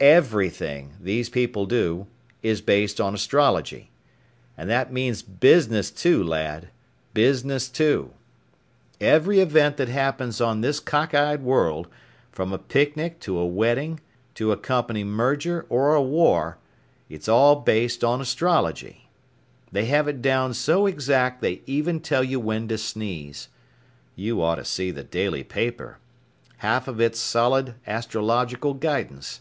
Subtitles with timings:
[0.00, 2.06] Everything these people do
[2.40, 3.90] is based on astrology.
[4.56, 6.68] And that means business too, lad,
[7.14, 8.12] business too.
[9.00, 11.88] Every event that happens on this cockeyed world,
[12.30, 13.98] from a picnic to a wedding
[14.34, 16.58] to a company merger or a war,
[17.08, 19.08] it's all based on astrology.
[19.72, 23.48] They have it down so exact they even tell you when to sneeze.
[24.16, 25.98] You ought to see the daily paper.
[26.58, 29.40] Half of it's solid astrological guidance.